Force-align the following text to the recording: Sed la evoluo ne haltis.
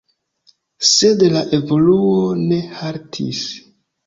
Sed 0.91 1.21
la 1.33 1.43
evoluo 1.59 2.17
ne 2.47 2.59
haltis. 2.81 3.45